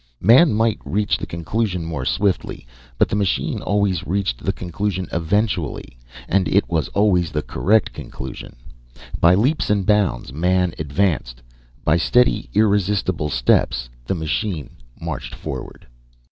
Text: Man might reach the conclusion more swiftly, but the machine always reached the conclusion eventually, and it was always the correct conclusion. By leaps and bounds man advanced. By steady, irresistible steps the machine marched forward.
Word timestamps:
Man 0.23 0.51
might 0.55 0.79
reach 0.83 1.17
the 1.19 1.27
conclusion 1.27 1.85
more 1.85 2.05
swiftly, 2.05 2.65
but 2.97 3.07
the 3.07 3.15
machine 3.15 3.61
always 3.61 4.03
reached 4.07 4.39
the 4.39 4.51
conclusion 4.51 5.07
eventually, 5.13 5.95
and 6.27 6.47
it 6.47 6.67
was 6.67 6.87
always 6.87 7.29
the 7.29 7.43
correct 7.43 7.93
conclusion. 7.93 8.55
By 9.19 9.35
leaps 9.35 9.69
and 9.69 9.85
bounds 9.85 10.33
man 10.33 10.73
advanced. 10.79 11.43
By 11.85 11.97
steady, 11.97 12.49
irresistible 12.55 13.29
steps 13.29 13.89
the 14.07 14.15
machine 14.15 14.71
marched 14.99 15.35
forward. 15.35 15.85